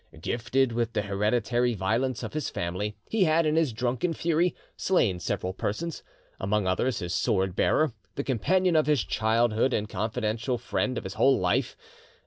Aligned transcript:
Gifted 0.19 0.71
with 0.71 0.93
the 0.93 1.03
hereditary 1.03 1.75
violence 1.75 2.23
of 2.23 2.33
his 2.33 2.49
family, 2.49 2.95
he 3.07 3.25
had, 3.25 3.45
in 3.45 3.55
his 3.55 3.71
drunken 3.71 4.13
fury, 4.15 4.55
slain 4.75 5.19
several 5.19 5.53
persons, 5.53 6.01
among 6.39 6.65
others 6.65 6.97
his 6.97 7.13
sword 7.13 7.55
bearer, 7.55 7.93
the 8.15 8.23
companion 8.23 8.75
of 8.75 8.87
his 8.87 9.03
childhood 9.03 9.73
and 9.75 9.87
confidential 9.89 10.57
friend 10.57 10.97
of 10.97 11.03
his 11.03 11.13
whole 11.13 11.37
life. 11.37 11.77